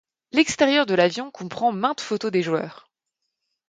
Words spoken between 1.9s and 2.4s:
photos